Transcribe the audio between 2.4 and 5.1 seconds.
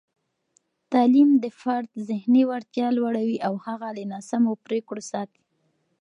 وړتیا لوړوي او هغه له ناسمو پرېکړو